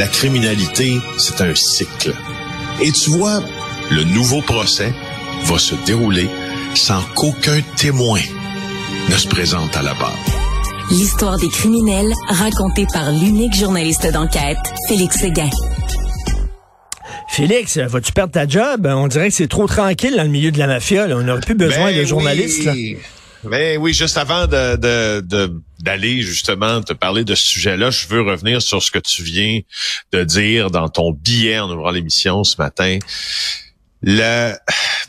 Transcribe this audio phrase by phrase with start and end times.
[0.00, 2.14] la criminalité, c'est un cycle.
[2.80, 3.42] Et tu vois,
[3.90, 4.94] le nouveau procès
[5.44, 6.26] va se dérouler
[6.74, 8.20] sans qu'aucun témoin
[9.10, 10.16] ne se présente à la barre.
[10.90, 14.56] L'histoire des criminels racontée par l'unique journaliste d'enquête,
[14.88, 15.50] Félix Séguin.
[17.28, 18.88] Félix, vas-tu perdre ta job?
[18.90, 21.08] On dirait que c'est trop tranquille dans le milieu de la mafia.
[21.10, 22.64] On n'aurait plus besoin Ben de journalistes.
[22.64, 22.72] là.
[23.44, 23.50] Oui.
[23.50, 28.06] Ben oui, juste avant de, de, de- d'aller justement te parler de ce sujet-là, je
[28.08, 29.60] veux revenir sur ce que tu viens
[30.12, 32.98] de dire dans ton billet en ouvrant l'émission ce matin.
[34.02, 34.54] Le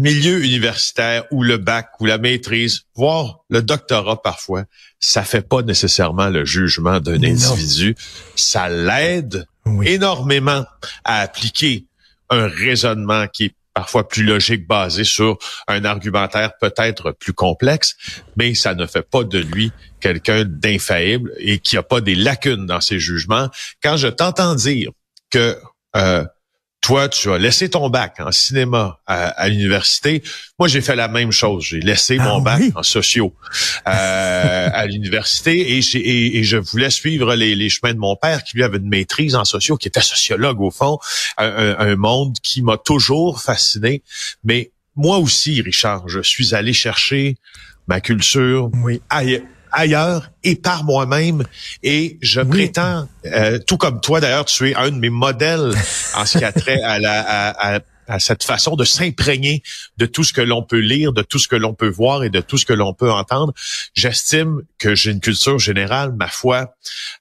[0.00, 4.64] milieu universitaire ou le bac ou la maîtrise, voire le doctorat parfois,
[4.98, 7.94] ça fait pas nécessairement le jugement d'un individu.
[8.34, 9.86] Ça l'aide Oui.
[9.88, 10.64] énormément
[11.04, 11.86] à appliquer
[12.30, 17.96] un raisonnement qui est parfois plus logique, basé sur un argumentaire peut-être plus complexe,
[18.36, 22.66] mais ça ne fait pas de lui quelqu'un d'infaillible et qui a pas des lacunes
[22.66, 23.48] dans ses jugements.
[23.82, 24.90] Quand je t'entends dire
[25.30, 25.56] que
[25.96, 26.26] euh,
[26.80, 30.22] toi, tu as laissé ton bac en cinéma à, à l'université.
[30.58, 31.64] Moi, j'ai fait la même chose.
[31.64, 32.72] J'ai laissé Ah mon bac oui?
[32.74, 33.34] en sociaux
[33.86, 38.16] euh, à l'université et, j'ai- et, et je voulais suivre les, les chemins de mon
[38.16, 40.98] père qui lui avait une maîtrise en sociaux, qui était sociologue au fond,
[41.36, 44.02] un, monde qui m'a toujours fasciné.
[44.42, 47.36] Mais moi aussi, Richard, je suis allé chercher
[47.88, 49.02] ma culture Oui.
[49.72, 51.44] Ailleurs et par moi-même.
[51.82, 52.48] Et je Oui.
[52.48, 55.72] prétends, euh, tout comme toi d'ailleurs, tu es un de mes modèles
[56.14, 59.62] en ce qui a trait à, la, à, à- à cette façon de s'imprégner
[59.96, 62.30] de tout ce que l'on peut lire, de tout ce que l'on peut voir et
[62.30, 63.52] de tout ce que l'on peut entendre.
[63.94, 66.74] J'estime que j'ai une culture générale, ma foi,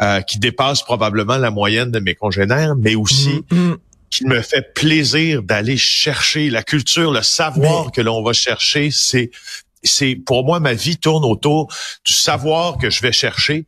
[0.00, 3.76] euh, qui dépasse probablement la moyenne de mes congénères, mais aussi Mm, mm.
[4.10, 8.90] qui me fait plaisir d'aller chercher la culture, le savoir Mais- que l'on va chercher.
[8.90, 9.30] C'est,
[9.82, 11.72] c'est pour moi ma vie tourne autour
[12.04, 13.64] du savoir que je vais chercher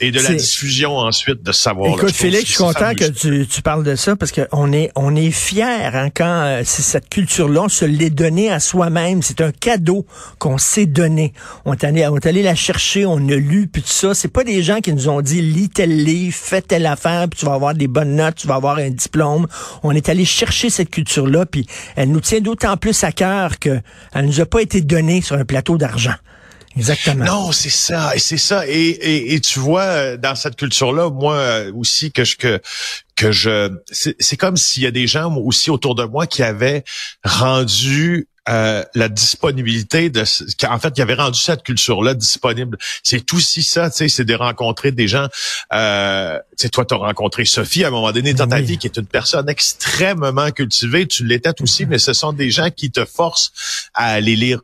[0.00, 1.94] et de la diffusion ensuite de savoir.
[1.94, 5.14] Écoute, Félix, je suis content que tu, tu parles de ça parce qu'on est, on
[5.14, 9.22] est fiers hein, quand euh, c'est cette culture-là, on se l'est donnée à soi-même.
[9.22, 10.04] C'est un cadeau
[10.38, 11.32] qu'on s'est donné.
[11.64, 14.14] On est, allé, on est allé la chercher, on a lu, puis tout ça.
[14.14, 17.38] C'est pas des gens qui nous ont dit lis tel livre, fais telle affaire, puis
[17.38, 19.46] tu vas avoir des bonnes notes, tu vas avoir un diplôme.
[19.84, 23.80] On est allé chercher cette culture-là, puis elle nous tient d'autant plus à cœur que
[24.12, 26.14] elle nous a pas été donnée sur un plateau d'argent.
[26.76, 27.24] Exactement.
[27.24, 28.66] Non, c'est ça, et c'est ça.
[28.66, 32.60] Et, et, et tu vois, euh, dans cette culture-là, moi euh, aussi que je que
[33.16, 36.42] que je, c'est c'est comme s'il y a des gens aussi autour de moi qui
[36.42, 36.82] avaient
[37.22, 40.22] rendu euh, la disponibilité de,
[40.68, 42.76] en fait, qui avaient rendu cette culture-là disponible.
[43.02, 45.28] C'est aussi ça, tu sais, c'est de rencontrer des gens.
[45.72, 48.64] Euh, tu sais, toi, tu as rencontré Sophie à un moment donné dans ta Oui.
[48.64, 51.06] vie, qui est une personne extrêmement cultivée.
[51.06, 53.52] Tu l'étais aussi, mais ce sont des gens qui te forcent
[53.94, 54.60] à aller lire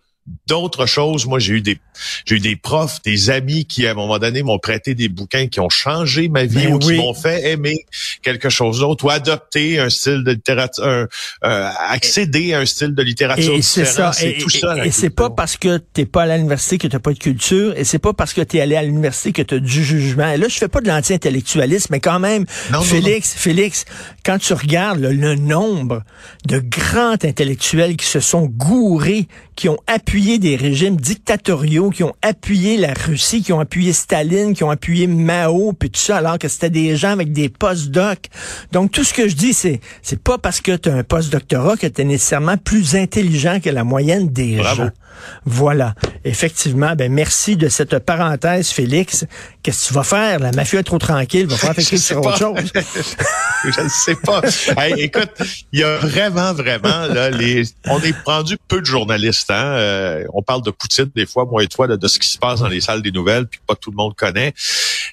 [0.47, 1.27] d'autres choses.
[1.27, 1.79] Moi, j'ai eu des
[2.25, 5.49] j'ai eu des profs, des amis qui, à un moment donné, m'ont prêté des bouquins
[5.49, 6.97] qui ont changé ma vie Ben ou qui oui.
[6.97, 7.85] m'ont fait aimer
[8.23, 11.07] quelque chose d'autre ou adopter un style de littérature, un,
[11.45, 14.13] euh, accéder à un style de littérature Et c'est ça.
[14.13, 14.87] C'est Et, tout et- ça.
[14.87, 17.85] et c'est pas parce que t'es pas à l'université que t'as pas de culture, et
[17.85, 20.31] c'est pas parce que t'es allé à l'université que t'as du jugement.
[20.33, 23.85] Et là, je fais pas de l'anti-intellectualisme, mais quand même, Non, non, Félix, Félix,
[24.25, 26.03] quand tu regardes le, le nombre
[26.47, 29.79] de grands intellectuels qui se sont gourés, qui ont
[30.11, 34.71] appuyé des régimes dictatoriaux, qui ont appuyé la Russie, qui ont appuyé Staline, qui ont
[34.71, 38.25] appuyé Mao, puis tout ça, alors que c'était des gens avec des post-docs.
[38.73, 41.77] Donc, tout ce que je dis, c'est, c'est pas parce que tu as un post-doctorat
[41.77, 44.83] que tu es nécessairement plus intelligent que la moyenne des Bravo.
[44.83, 44.91] gens.
[45.45, 45.95] Voilà.
[46.25, 49.25] Effectivement, ben merci de cette parenthèse, Félix.
[49.63, 50.39] Qu'est-ce que tu vas faire?
[50.39, 52.57] La mafia est trop tranquille, va t'écrire sais sur autre chose.
[53.65, 54.43] je ne sais pas.
[54.77, 55.31] Hey, écoute,
[55.73, 59.51] il y a vraiment, vraiment, là, les, on est rendu peu de journalistes.
[59.51, 59.65] Hein?
[59.65, 62.39] Euh, on parle de Poutine des fois, moi et toi, là, de ce qui se
[62.39, 64.53] passe dans les salles des nouvelles, puis pas tout le monde connaît.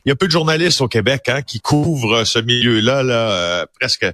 [0.06, 3.66] Il y a peu de journalistes au Québec hein, qui couvrent ce milieu-là, là, euh,
[3.80, 4.06] presque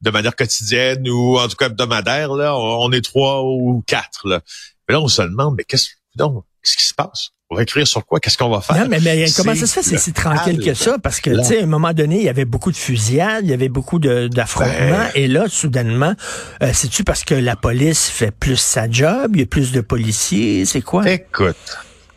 [0.00, 2.34] de manière quotidienne ou en tout cas hebdomadaire.
[2.34, 4.26] Là, on, on est trois ou quatre.
[4.28, 4.40] Là.
[4.88, 7.30] Mais là, on se demande, mais qu'est-ce, donc, qu'est-ce qui se passe?
[7.50, 8.20] On va écrire sur quoi?
[8.20, 8.76] Qu'est-ce qu'on va faire?
[8.76, 9.82] Non, mais, mais comment ça se fait?
[9.82, 10.98] C'est si tranquille que ça?
[10.98, 13.50] Parce que, tu sais, à un moment donné, il y avait beaucoup de fusillades, il
[13.50, 14.98] y avait beaucoup d'affrontements.
[14.98, 15.10] Ben.
[15.14, 16.14] Et là, soudainement,
[16.62, 19.30] euh, c'est-tu parce que la police fait plus sa job?
[19.34, 20.66] Il y a plus de policiers?
[20.66, 21.10] C'est quoi?
[21.10, 21.56] Écoute,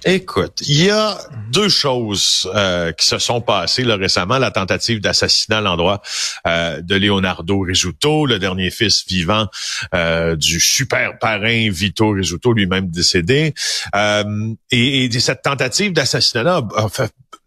[0.05, 1.17] écoute, il y a
[1.51, 4.37] deux choses euh, qui se sont passées récemment.
[4.37, 6.01] La tentative d'assassinat à l'endroit
[6.47, 9.47] euh, de Leonardo Rizzuto, le dernier fils vivant
[9.93, 13.53] euh, du super parrain Vito Rizzuto, lui-même décédé.
[14.71, 16.89] Et, et cette tentative d'assassinat-là a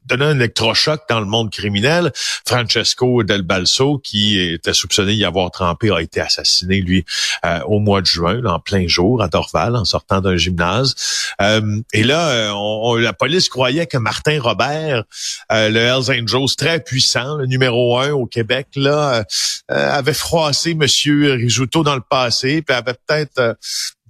[0.04, 2.12] donné un électrochoc dans le monde criminel.
[2.46, 7.04] Francesco Del Balso, qui était soupçonné d'y avoir trempé, a été assassiné, lui,
[7.44, 10.94] euh, au mois de juin, en plein jour, à Dorval, en sortant d'un gymnase.
[11.40, 15.04] Euh, et là, on, la police croyait que Martin Robert,
[15.50, 19.24] le Hells Angels très puissant, le numéro un au Québec, là,
[19.68, 23.56] avait froissé Monsieur Rizzuto dans le passé, puis avait peut-être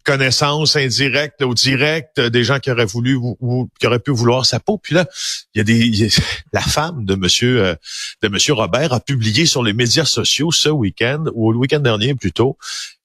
[0.04, 4.60] connaissance indirecte ou directe des gens qui auraient voulu ou, qui auraient pu vouloir sa
[4.60, 4.78] peau.
[4.78, 5.06] Puis là,
[5.54, 6.08] il y a des
[6.52, 7.74] la femme de monsieur euh,
[8.22, 12.14] de monsieur Robert a publié sur les médias sociaux ce week-end ou le week-end dernier
[12.14, 12.56] plutôt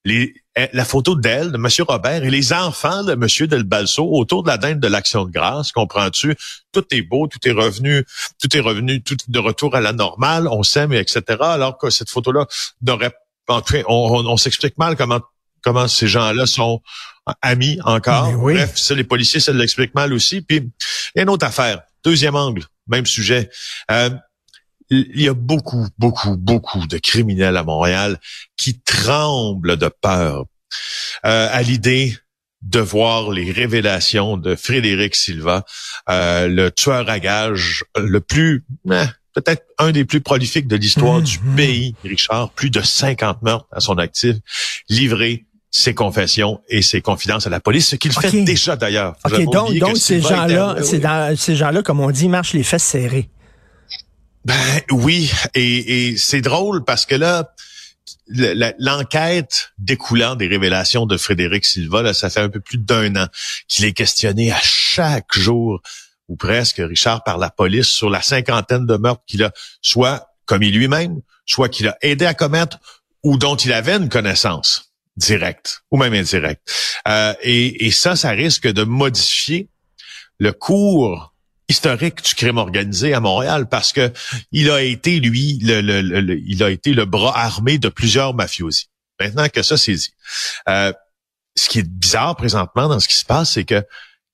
[0.06, 4.04] les eh, la photo d'elle, de Monsieur Robert, et les enfants de Monsieur Del Balso
[4.12, 5.72] autour de la dinde de l'Action de grâce.
[5.72, 6.36] Comprends-tu?
[6.74, 8.04] Tout est beau, tout est revenu,
[8.42, 10.50] tout est revenu, tout de retour à la normale.
[10.50, 11.22] On s'aime, etc.
[11.40, 12.46] Alors que cette photo-là
[12.82, 13.14] n'aurait
[13.48, 15.22] en on, on s'explique mal comment
[15.62, 16.82] comment ces gens-là sont
[17.42, 18.32] amis encore.
[18.34, 20.42] Bref, ça, les policiers, ça l'explique mal aussi.
[20.42, 21.82] Puis, il y a une autre affaire.
[22.04, 23.50] Deuxième angle, même sujet.
[23.92, 24.10] Euh,
[24.90, 28.20] il y a beaucoup, beaucoup, beaucoup de criminels à Montréal
[28.58, 30.46] qui tremblent de peur
[31.26, 32.16] euh, à l'idée
[32.62, 35.64] de voir les révélations de Frédéric Silva,
[36.10, 41.22] euh, le tueur à gages le plus, eh, peut-être un des plus prolifiques de l'histoire
[41.22, 41.56] du mmh, mmh.
[41.56, 44.36] pays, Richard, plus de 50 meurtres à son actif,
[44.90, 49.16] livrés ses confessions et ses confidences à la police, ce qu'il fait déjà d'ailleurs.
[49.52, 50.78] Donc, donc ces gens-là,
[51.36, 53.30] ces gens-là, comme on dit, marchent les fesses serrées.
[54.46, 54.56] Ben
[54.92, 57.54] oui, et, et c'est drôle parce que là,
[58.80, 63.28] l'enquête découlant des révélations de Frédéric Silva, là, ça fait un peu plus d'un an
[63.68, 65.82] qu'il est questionné à chaque jour
[66.28, 69.52] ou presque, Richard, par la police sur la cinquantaine de meurtres qu'il a
[69.82, 72.78] soit commis lui-même, soit qu'il a aidé à commettre
[73.24, 74.89] ou dont il avait une connaissance
[75.20, 76.62] direct ou même indirect.
[77.08, 79.70] Euh, et, ça, ça risque de modifier
[80.40, 81.34] le cours
[81.68, 84.12] historique du crime organisé à Montréal parce que
[84.52, 88.88] il a été lui le, il a été le bras armé de plusieurs mafiosi.
[89.20, 90.14] Maintenant que ça c'est dit,
[90.68, 90.94] euh,
[91.56, 93.84] ce qui est bizarre présentement dans ce qui se passe, c'est que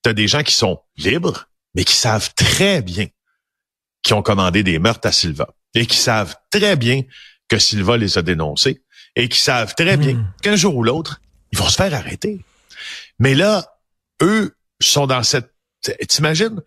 [0.04, 3.08] tu des gens qui sont libres, mais qui savent très bien
[4.06, 7.02] qui ont commandé des meurtres à Silva et qui savent très bien
[7.50, 8.84] que Silva les a dénoncés
[9.16, 10.32] et qui savent très bien hmm.
[10.42, 11.22] qu'un jour ou l'autre,
[11.52, 12.42] ils vont se faire arrêter.
[13.20, 13.78] Mais là,
[14.22, 15.52] eux sont dans cette...
[16.08, 16.62] T'imagines?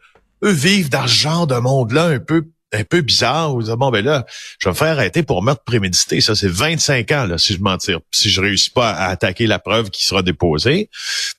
[0.45, 3.55] Eux vivent dans ce genre de monde-là un peu un peu bizarre.
[3.55, 4.27] Vous bon, ben là,
[4.59, 6.21] je vais me faire arrêter pour meurtre prémédité.
[6.21, 8.01] Ça, c'est 25 ans, là, si je mentir.
[8.11, 10.91] Si je réussis pas à attaquer la preuve qui sera déposée.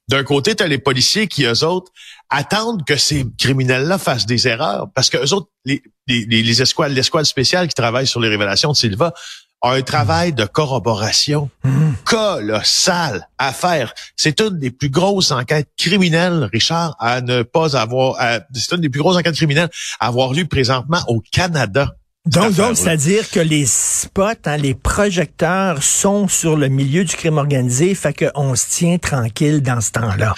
[0.07, 1.91] D'un côté, tu as les policiers qui, eux autres,
[2.29, 4.87] attendent que ces criminels-là fassent des erreurs.
[4.95, 8.71] Parce que eux autres, les, les, les escouades, l'escouade spéciale qui travaille sur les révélations
[8.71, 9.13] de Silva,
[9.61, 11.91] un travail de corroboration mmh.
[12.05, 13.93] colossal à faire.
[14.15, 18.15] C'est une des plus grosses enquêtes criminelles, Richard, à ne pas avoir.
[18.53, 19.69] C'est une des plus grosses enquêtes criminelles
[19.99, 21.95] à avoir lieu présentement au Canada.
[22.25, 27.37] Donc, donc, c'est-à-dire que les spots, hein, les projecteurs sont sur le milieu du crime
[27.37, 30.35] organisé, fait qu'on se tient tranquille dans ce temps-là.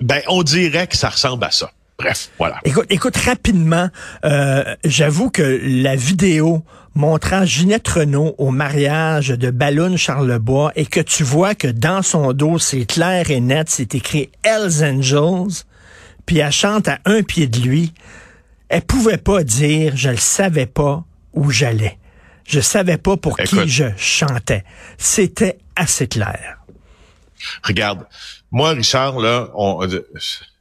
[0.00, 1.70] Ben, on dirait que ça ressemble à ça.
[1.98, 2.60] Bref, voilà.
[2.64, 3.90] Écoute, écoute rapidement,
[4.24, 6.64] euh, j'avoue que la vidéo
[6.94, 12.32] montrant Ginette Renault au mariage de Balloon Charlebois et que tu vois que dans son
[12.32, 15.64] dos, c'est clair et net, c'est écrit Hells Angels,
[16.24, 17.92] puis elle chante à un pied de lui,
[18.68, 21.98] elle pouvait pas dire je le savais pas où j'allais.
[22.44, 24.62] Je savais pas pour qui je chantais.
[24.98, 26.58] C'était assez clair.
[27.64, 28.06] Regarde,
[28.52, 30.08] moi, Richard, là, on, euh,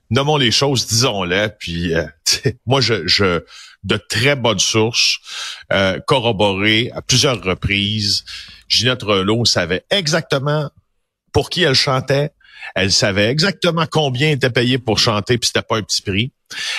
[0.10, 2.06] nommons les choses, disons-les, puis euh,
[2.66, 3.42] moi, je,
[3.84, 5.18] de très bonnes sources,
[5.72, 8.26] euh, à plusieurs reprises.
[8.68, 10.70] Ginette Renault savait exactement
[11.32, 12.32] pour qui elle chantait.
[12.76, 16.32] Elle savait exactement combien était payé pour chanter, puis c'était pas un petit prix.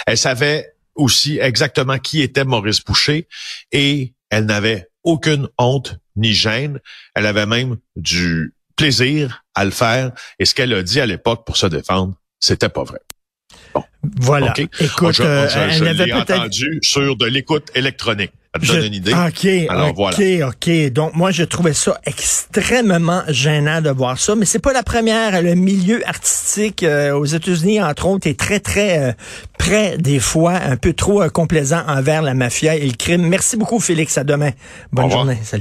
[0.06, 3.28] Elle savait aussi exactement qui était Maurice Boucher
[3.72, 6.80] et elle n'avait aucune honte ni gêne.
[7.14, 10.12] Elle avait même du plaisir à le faire.
[10.38, 13.00] Et ce qu'elle a dit à l'époque pour se défendre, c'était pas vrai.
[14.20, 14.54] Voilà.
[14.80, 18.30] Écoute, je, euh, je, l'ai entendu sur de l'écoute électronique.
[18.54, 19.12] Ça te donne une idée.
[19.12, 20.92] OK, Alors, OK, OK.
[20.92, 24.34] Donc, moi, je trouvais ça extrêmement gênant de voir ça.
[24.34, 25.42] Mais c'est pas la première.
[25.42, 29.12] Le milieu artistique euh, aux États-Unis, entre autres, est très, très euh,
[29.58, 33.26] près, des fois, un peu trop complaisant envers la mafia et le crime.
[33.28, 34.16] Merci beaucoup, Félix.
[34.16, 34.50] À demain.
[34.92, 35.38] Bonne journée.
[35.42, 35.56] Salut.